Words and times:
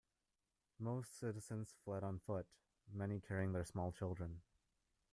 Most 0.79 1.19
citizens 1.19 1.75
fled 1.83 2.03
on 2.03 2.17
foot, 2.17 2.47
many 2.91 3.19
carrying 3.21 3.51
their 3.51 3.65
small 3.65 3.91
children. 3.91 4.41